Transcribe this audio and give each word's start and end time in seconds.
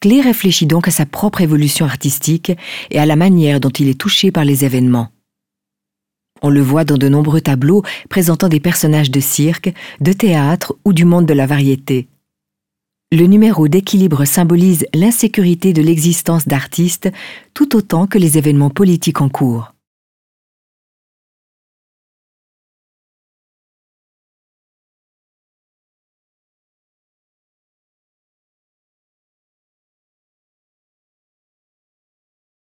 Clé 0.00 0.22
réfléchit 0.22 0.66
donc 0.66 0.88
à 0.88 0.90
sa 0.90 1.04
propre 1.04 1.42
évolution 1.42 1.84
artistique 1.84 2.52
et 2.90 2.98
à 2.98 3.04
la 3.04 3.16
manière 3.16 3.60
dont 3.60 3.68
il 3.68 3.88
est 3.88 4.00
touché 4.00 4.32
par 4.32 4.46
les 4.46 4.64
événements. 4.64 5.10
On 6.40 6.48
le 6.48 6.62
voit 6.62 6.84
dans 6.84 6.96
de 6.96 7.08
nombreux 7.08 7.42
tableaux 7.42 7.82
présentant 8.08 8.48
des 8.48 8.60
personnages 8.60 9.10
de 9.10 9.20
cirque, 9.20 9.74
de 10.00 10.14
théâtre 10.14 10.74
ou 10.86 10.94
du 10.94 11.04
monde 11.04 11.26
de 11.26 11.34
la 11.34 11.44
variété. 11.44 12.08
Le 13.12 13.26
numéro 13.26 13.68
d'équilibre 13.68 14.24
symbolise 14.24 14.86
l'insécurité 14.94 15.74
de 15.74 15.82
l'existence 15.82 16.48
d'artistes 16.48 17.10
tout 17.52 17.76
autant 17.76 18.06
que 18.06 18.18
les 18.18 18.38
événements 18.38 18.70
politiques 18.70 19.20
en 19.20 19.28
cours. 19.28 19.74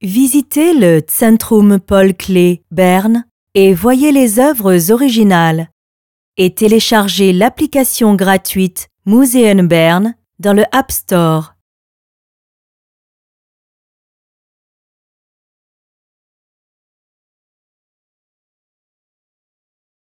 Visitez 0.00 0.74
le 0.74 1.02
Zentrum 1.10 1.80
Paul 1.80 2.14
Klee 2.14 2.62
Berne 2.70 3.24
et 3.54 3.74
voyez 3.74 4.12
les 4.12 4.38
œuvres 4.38 4.92
originales. 4.92 5.70
Et 6.36 6.54
téléchargez 6.54 7.32
l'application 7.32 8.14
gratuite 8.14 8.90
Museum 9.06 9.66
Bern 9.66 10.14
dans 10.38 10.52
le 10.52 10.62
App 10.70 10.92
Store. 10.92 11.56